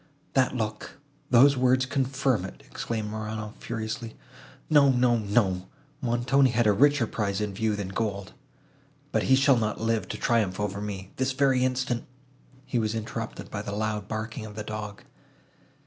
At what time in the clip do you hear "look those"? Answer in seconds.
0.55-1.55